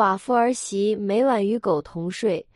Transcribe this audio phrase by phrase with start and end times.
[0.00, 2.46] 寡妇儿媳每晚与狗同睡，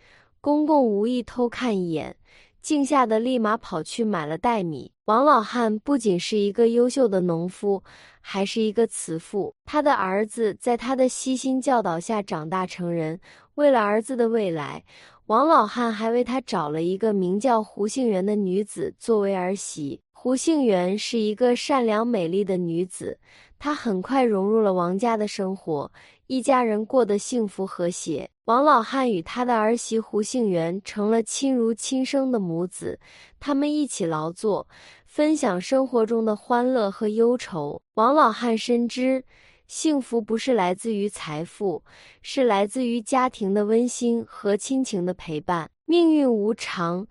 [0.40, 2.16] 公公无意偷看一眼，
[2.62, 4.90] 惊吓得立马跑去买了袋米。
[5.04, 7.82] 王老汉不仅是一个优秀的农夫，
[8.22, 9.54] 还是一个慈父。
[9.66, 13.20] 他的儿子在他的悉心教导下长大成人。
[13.56, 14.82] 为了儿子的未来，
[15.26, 20.00] 王老汉还为他找了一个名叫胡杏园的女子作为儿媳。
[20.24, 23.18] 胡杏园是一个善良美丽的女子，
[23.58, 25.92] 她很快融入了王家的生活，
[26.28, 28.30] 一家人过得幸福和谐。
[28.46, 32.98] 王老汉与他的儿媳胡杏园成了亲如亲生的母子，
[33.38, 34.66] 他们一起劳作，
[35.04, 37.82] 分享生活中的欢乐和忧愁。
[37.92, 39.22] 王老汉深知，
[39.66, 41.84] 幸福不是来自于财富，
[42.22, 45.70] 是来自于家庭的温馨和亲情的陪伴。
[45.84, 47.06] 命运无常，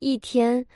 [0.00, 0.66] 一天。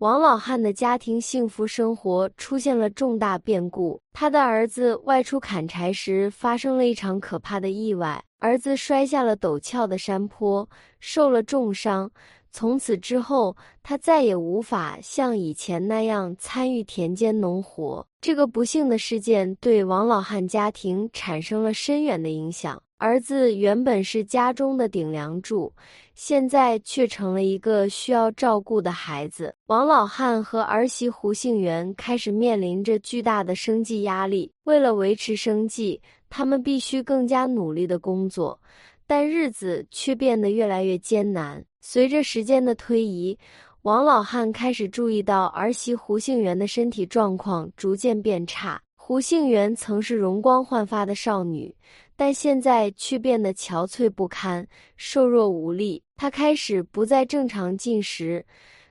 [0.00, 4.00] 王老汉的家庭幸福生活出现了重大变故。
[4.14, 10.66] 他的儿子外出砍柴时发生了一场可怕的意外，儿子摔下了陡峭的山坡，
[11.00, 12.10] 受了重伤。
[12.50, 18.06] 从此之后，他再也无法像以前那样参与田间农活。
[18.22, 22.82] 这个不幸的事件对王老汉家庭产生了深远的影响。
[23.00, 25.72] 儿子原本是家中的顶梁柱，
[26.14, 29.54] 现在却成了一个需要照顾的孩子。
[29.68, 34.52] 王老汉和儿媳胡杏园开始面临着巨大的生计压力。
[34.64, 38.60] 为了维持生计，他们必须更加努力的工作，
[39.06, 41.64] 但日子却变得越来越艰难。
[41.80, 43.38] 随着时间的推移，
[43.80, 48.78] 王老汉开始注意到儿媳胡杏园的身体状况逐渐变差。
[49.10, 51.74] 胡杏园曾是容光焕发的少女。
[52.14, 54.64] 但现在却变得憔悴不堪、
[54.96, 56.00] 瘦弱无力。
[56.16, 58.46] 她开始不再正常进食，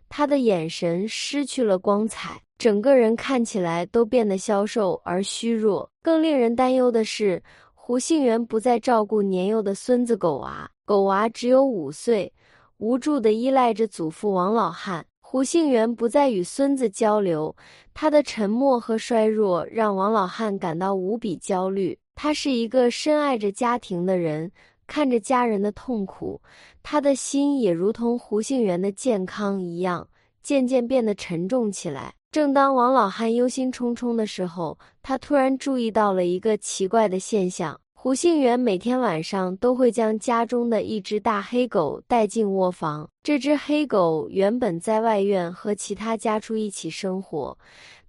[0.09, 5.90] 他的眼神失去了光彩，整个人看起来都变得消瘦而虚弱。
[6.02, 7.42] 更令人担忧的是，
[7.73, 12.34] 胡杏园不再照顾年幼的孙子狗娃，狗娃只有五岁，
[12.80, 15.06] 无助地依赖着祖父王老汉。
[15.31, 17.55] 胡杏园不再与孙子交流，
[17.94, 21.95] 他的沉默和衰弱让王老汉感到无比焦虑。
[22.16, 24.51] 他是一个深爱着家庭的人，
[24.88, 26.41] 看着家人的痛苦，
[26.81, 30.09] 他的心也如同胡杏园的健康一样，
[30.41, 32.16] 渐渐变得沉重起来。
[32.31, 43.10] 正当王老汉忧心忡忡的时候，他突然注意到了一个奇怪的现象：胡杏园每天晚上都会将家中的一只大黑狗带进卧房。
[43.22, 47.58] 这只黑狗原本在外院和其他家畜一起生活。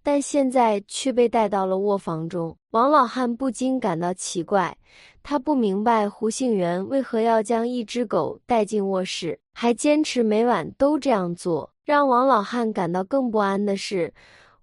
[0.00, 4.78] 但现在却被带到了卧房中，王老汉不禁感到奇怪。
[5.24, 11.68] 他不明白胡杏园为何要将一只狗带进卧室，还坚持每晚都这样做。
[11.84, 14.14] 让王老汉感到更不安的是，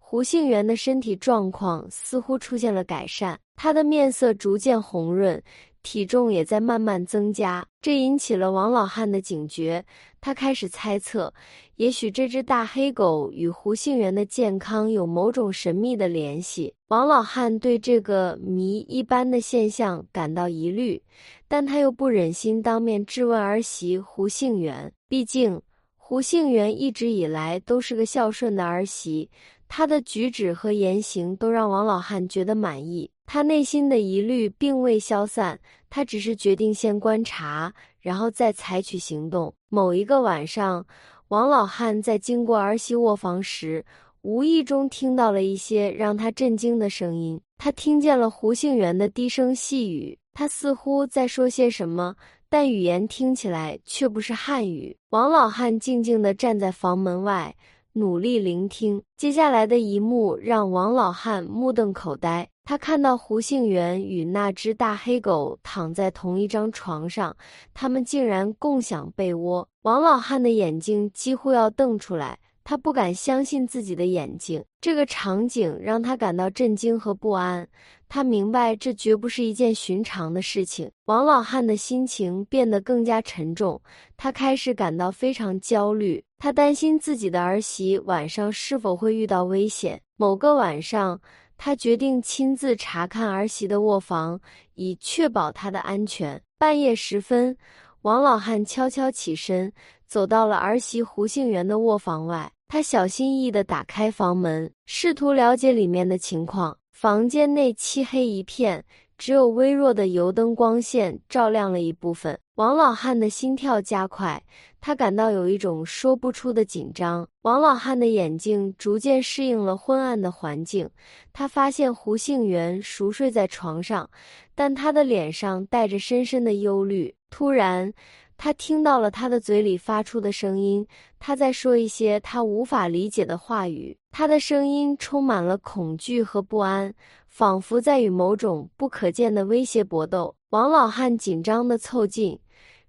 [0.09, 5.43] 胡杏园的身体状况似乎出现了改善，她的面色逐渐红润。
[5.83, 9.83] 体重也在慢慢增加，这引起了王老汉的警觉。
[10.21, 11.33] 他开始猜测，
[11.75, 16.73] 也许这只大黑狗与胡杏园的健康有某种神秘的联系。
[16.87, 21.01] 王老汉对这个谜一般的现象感到疑虑，
[21.49, 24.91] 但他又不忍心当面质问儿媳胡杏园。
[25.09, 25.61] 毕竟，
[26.09, 29.29] 胡杏园一直以来都是个孝顺的儿媳，
[29.67, 33.11] 她的举止和言行都让王老汉觉得满意。
[33.25, 35.59] 他内心的疑虑并未消散，
[35.89, 39.53] 他只是决定先观察，然后再采取行动。
[39.67, 40.85] 某一个晚上，
[41.27, 43.83] 王老汉在经过儿媳卧房时，
[44.21, 47.37] 无意中听到了一些让他震惊的声音。
[47.57, 52.15] 他听见了胡杏园的低声细语，他似乎在说些什么，
[52.49, 54.97] 但语言听起来却不是汉语。
[55.09, 57.55] 王老汉静静地站在房门外。
[57.93, 62.47] 努力聆听，接下来的一幕让王老汉目瞪口呆。
[62.63, 67.35] 他看到胡杏园与那只大黑狗躺在同一张床上，
[67.73, 69.67] 他们竟然共享被窝。
[69.81, 72.37] 王老汉的眼睛几乎要瞪出来。
[72.63, 77.65] 他不敢相信自己的眼睛，这个场景让他感到震惊和不安。
[78.09, 80.89] 他明白这绝不是一件寻常的事情。
[81.05, 83.81] 王老汉的心情变得更加沉重，
[84.15, 86.23] 他开始感到非常焦虑。
[86.39, 90.01] 他担心自己的儿媳晚上是否会遇到危险。
[90.15, 91.19] 某个晚上，
[91.57, 94.39] 他决定亲自查看儿媳的卧房，
[94.75, 96.41] 以确保她的安全。
[96.57, 97.57] 半夜时分，
[98.03, 99.73] 王老汉悄悄起身，
[100.07, 102.51] 走到了儿媳胡杏园的卧房外。
[102.67, 106.77] 他小心翼翼地打开房门，试图了解里面的情况。
[106.99, 108.83] 房间内漆黑一片，
[109.19, 112.39] 只有微弱的油灯光线照亮了一部分。
[112.55, 114.43] 王老汉的心跳加快，
[114.81, 117.29] 他感到有一种说不出的紧张。
[117.43, 120.89] 王老汉的眼睛逐渐适应了昏暗的环境，
[121.31, 124.09] 他发现胡杏元熟睡在床上，
[124.55, 127.13] 但他的脸上带着深深的忧虑。
[127.29, 127.93] 突然，
[128.37, 130.87] 他听到了他的嘴里发出的声音，
[131.19, 133.97] 他在说一些他无法理解的话语。
[134.11, 136.93] 他的声音充满了恐惧和不安，
[137.27, 140.35] 仿佛在与某种不可见的威胁搏斗。
[140.49, 142.39] 王老汉紧张地凑近。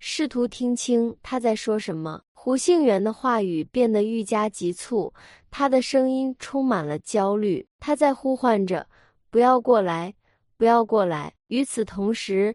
[0.00, 2.22] 试图听清他在说什么。
[2.32, 5.12] 胡杏元的话语变得愈加急促，
[5.50, 7.66] 他的声音充满了焦虑。
[7.80, 8.86] 他在呼唤着
[9.28, 10.14] ：“不要过来，
[10.56, 12.54] 不要过来。”与此同时，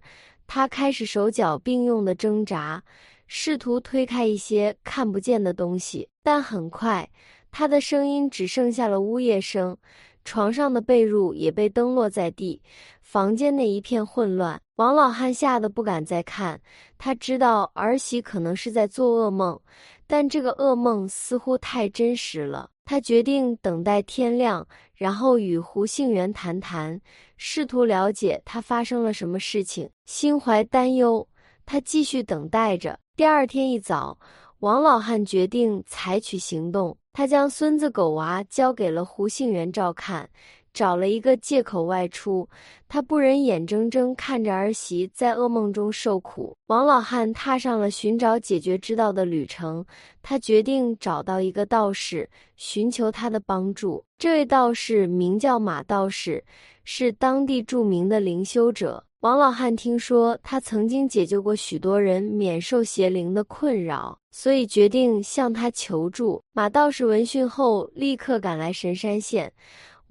[0.55, 2.83] 他开始手脚并用的挣扎，
[3.25, 6.07] 试图推开一些看不见的东西。
[6.21, 7.09] 但很快，
[7.49, 9.75] 他的声音只剩下了呜咽声。
[10.23, 12.61] 床上的被褥也被蹬落在地，
[13.01, 14.61] 房间内一片混乱。
[14.75, 16.61] 王老汉吓得不敢再看，
[16.99, 19.59] 他知道儿媳可能是在做噩梦，
[20.05, 22.69] 但这个噩梦似乎太真实了。
[22.85, 26.99] 他决定等待天亮，然后与胡杏元谈谈，
[27.37, 29.89] 试图了解他发生了什么事情。
[30.05, 31.27] 心怀担忧，
[31.65, 32.99] 他继续等待着。
[33.15, 34.17] 第二天一早，
[34.59, 36.97] 王老汉决定采取行动。
[37.13, 40.29] 他将孙子狗娃交给了胡杏元照看，
[40.73, 42.47] 找了一个借口外出。
[42.87, 46.55] 他不忍眼睁睁看着儿媳在噩梦中受苦。
[46.67, 49.85] 王老汉踏上了寻找解决之道的旅程。
[50.21, 54.03] 他决定找到一个道士，寻求他的帮助。
[54.17, 56.43] 这位道士名叫马道士，
[56.83, 59.03] 是当地著名的灵修者。
[59.21, 66.41] 王老汉听说他曾经解救过许多人免受邪灵的困扰，所以决定向他求助。
[66.51, 69.51] 马道士闻讯后，立刻赶来神山县。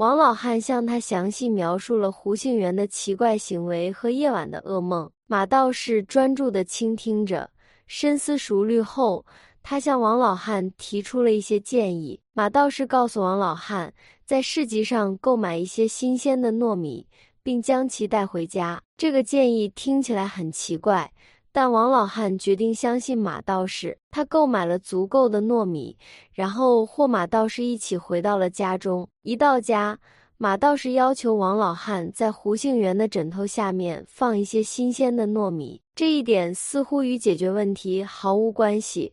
[0.03, 5.09] 王老汉向他详细描述了胡杏元的奇怪行为和夜晚的噩梦。
[5.29, 7.49] 马道士专注地倾听着，
[7.87, 9.25] 深思熟虑后，
[9.63, 12.19] 他向王老汉提出了一些建议。
[12.33, 13.95] 马道士告诉王老汉，
[14.27, 17.07] 在市集上购买一些新鲜的糯米。
[17.45, 18.81] 并将其带回家。
[18.97, 21.13] 这个建议听起来很奇怪，
[21.53, 23.99] 但王老汉决定相信马道士。
[24.11, 25.97] 他购买了足够的糯米，
[26.33, 29.07] 然后和马道士一起回到了家中。
[29.23, 29.99] 一到家，
[30.39, 35.81] 马道士要求王老汉在胡杏元的枕头下面放一些新鲜的糯米。
[35.95, 39.13] 这一点似乎与解决问题毫无关系，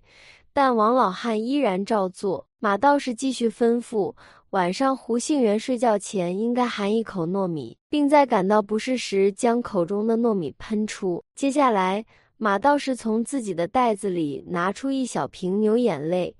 [0.54, 2.48] 但王老汉依然照做。
[2.60, 4.16] 马道士继续吩咐。
[4.52, 11.24] 晚上，胡杏元睡觉前应该含一口糯米，并在感到不适时将口中的糯米喷出。
[11.36, 12.04] 接下来，
[12.42, 16.34] 马道士从自己的袋子里拿出一小瓶牛眼泪，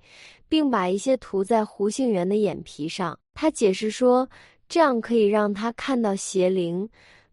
[0.48, 3.18] 并把一些涂在胡杏元的眼皮上。
[3.34, 4.26] 他解释说，
[4.66, 6.88] 这样可以让他看到邪灵，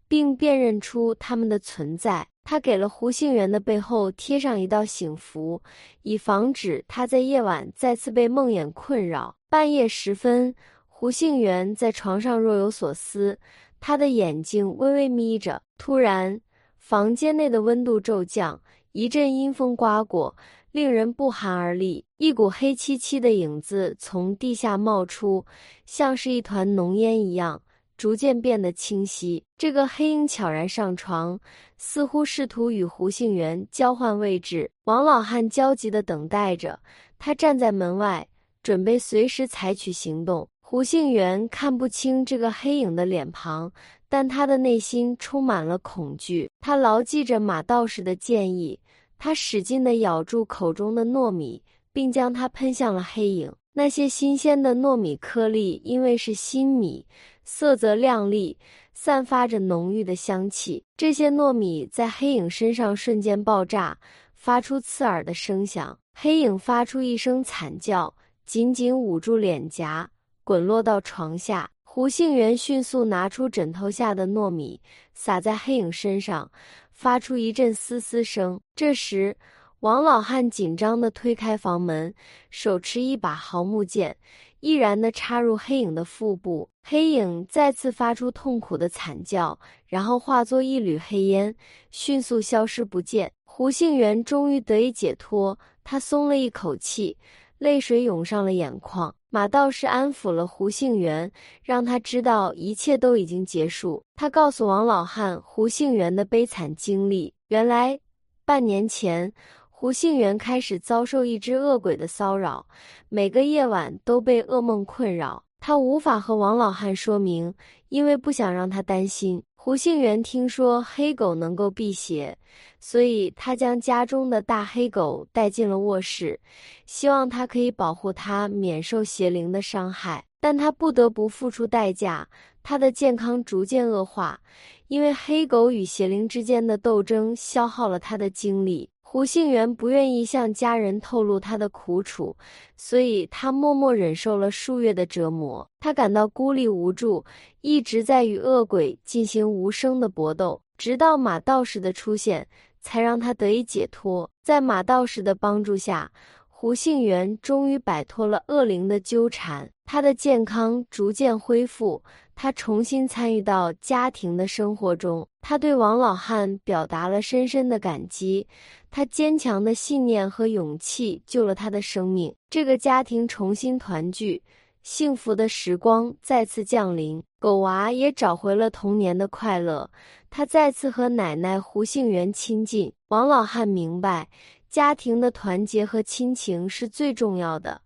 [0.06, 2.28] 并辨认出他们的存在。
[2.44, 5.62] 他给了胡杏元的背后贴上一道醒符，
[6.02, 9.34] 以防止他在夜晚再次被梦魇困扰。
[9.48, 10.54] 半夜时分，
[10.88, 13.38] 胡杏元在床上若有所思，
[13.80, 15.62] 他的眼睛微微眯着。
[15.78, 16.40] 突然，
[16.88, 18.58] 房间内的温度骤降，
[18.92, 20.34] 一阵阴风刮过，
[20.72, 22.02] 令人不寒而栗。
[22.16, 25.44] 一股黑漆漆的影子从地下冒出，
[25.84, 27.60] 像是一团浓烟一样，
[27.98, 29.44] 逐渐变得清晰。
[29.58, 31.38] 这个黑影悄然上床，
[31.76, 34.70] 似乎试图与胡杏元交换位置。
[34.84, 36.80] 王老汉焦急地等待着，
[37.18, 38.26] 他站在门外。
[38.60, 40.46] 准备随时采取行动。
[40.70, 43.72] 胡杏元看不清这个黑影的脸庞，
[44.06, 46.50] 但他的内心充满了恐惧。
[46.60, 48.78] 他牢记着马道士的建议，
[49.16, 53.50] 他使劲地咬住口中的糯米，并将它喷向了黑影。
[53.72, 57.06] 那些新鲜的糯米颗粒，因为是新米，
[57.44, 58.58] 色泽亮丽，
[58.92, 60.84] 散发着浓郁的香气。
[60.98, 63.96] 这些糯米在黑影身上瞬间爆炸，
[64.34, 65.98] 发出刺耳的声响。
[66.12, 68.14] 黑影发出一声惨叫。
[68.44, 70.10] 紧紧捂住脸颊，
[70.48, 71.68] 滚落到床下。
[71.84, 74.80] 胡杏元迅速拿出枕头下的糯米，
[75.12, 76.50] 撒在黑影身上，
[76.90, 78.58] 发出一阵嘶嘶声。
[78.74, 79.36] 这时，
[79.80, 82.14] 王老汉紧张地推开房门，
[82.48, 84.16] 手持一把毫木剑，
[84.60, 86.70] 毅然地插入黑影的腹部。
[86.82, 91.54] 黑影再次发出痛苦的惨叫，然后化作一缕黑烟，
[91.90, 93.30] 迅速消失不见。
[93.44, 97.18] 胡杏元终于得以解脱，他松了一口气。
[97.58, 101.30] 泪水涌上了眼眶，马道士安抚了胡杏元，
[101.62, 104.02] 让他知道一切都已经结束。
[104.16, 107.34] 他告诉王老汉胡杏元的悲惨经历。
[107.48, 108.00] 原来，
[108.46, 109.30] 半年前，
[109.68, 112.66] 胡杏元开始遭受一只恶鬼的骚扰，
[113.10, 115.44] 每个夜晚都被噩梦困扰。
[115.60, 117.52] 他无法和王老汉说明，
[117.88, 119.42] 因为不想让他担心。
[119.68, 122.34] 胡杏园听说黑狗能够辟邪，
[122.80, 126.40] 所以他将家中的大黑狗带进了卧室，
[126.86, 130.24] 希望它可以保护它免受邪灵的伤害。
[130.40, 132.26] 但他不得不付出代价，
[132.62, 134.40] 他的健康逐渐恶化，
[134.86, 138.88] 因为黑狗与邪灵之间的斗争消耗了他的精力。
[139.10, 142.36] 胡杏元不愿意向家人透露他的苦楚，
[142.76, 145.66] 所以他默默忍受了数月的折磨。
[145.80, 147.24] 他感到孤立无助，
[147.62, 152.46] 一直在与恶鬼进行无声的搏斗，直到马道士的出现，
[152.82, 154.30] 才让他得以解脱。
[154.42, 156.12] 在马道士的帮助下，
[156.60, 162.02] 胡杏元终于摆脱了恶灵的纠缠，他的健康逐渐恢复，
[162.34, 165.24] 他重新参与到家庭的生活中。
[165.40, 168.48] 他对王老汉表达了深深的感激，
[168.90, 172.34] 他坚强的信念和勇气救了他的生命。
[172.50, 174.42] 这个家庭重新团聚，
[174.82, 179.88] 幸福的时光再次降临，狗娃也找回了童年的快乐，
[180.28, 182.92] 他再次和奶奶胡杏元亲近。
[183.10, 184.28] 王老汉明白。
[184.68, 187.80] 家庭的团结和亲情是最重要的，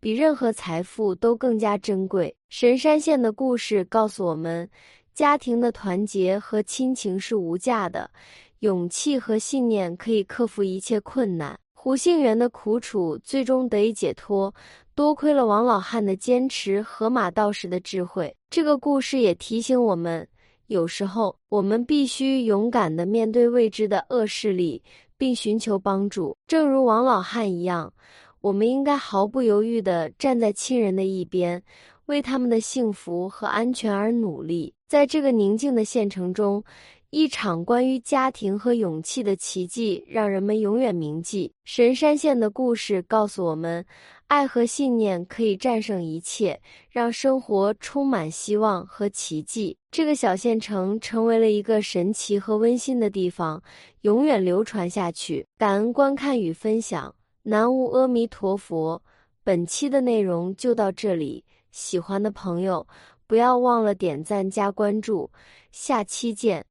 [0.00, 2.34] 比任何财富都更加珍贵。
[2.48, 4.68] 神山县的故事告诉我们，
[5.14, 8.10] 家庭的团结和亲情是无价的，
[8.60, 11.58] 勇气和信念可以克服一切困难。
[11.74, 14.54] 胡杏元的苦楚最终得以解脱，
[14.94, 18.34] 多亏了王老汉的坚持和马道士的智慧。
[18.48, 20.26] 这个故事也提醒我们，
[20.68, 24.80] 有时候我们必须勇敢地面对未知的恶势力。
[25.22, 27.94] 并寻求帮助，正如王老汉一样，
[28.40, 31.62] 我们应该毫不犹豫地站在亲人的一边，
[32.06, 34.74] 为他们的幸福和安全而努力。
[34.88, 36.64] 在这个宁静的县城中，
[37.14, 41.52] 一场关于家庭和勇气的奇迹让人们永远铭记。
[41.62, 43.84] 神山县的故事告诉我们。
[44.28, 49.76] 爱和信念可以战胜一切，让生活充满希望和奇迹。
[49.90, 53.62] 这个小县城成为了一个神奇和温馨的地方，
[54.00, 55.46] 永远流传下去。
[55.58, 59.02] 感恩观看与分享，南无阿弥陀佛。
[59.44, 62.86] 本期的内容就到这里，喜欢的朋友
[63.26, 65.30] 不要忘了点赞加关注，
[65.72, 66.64] 下期见。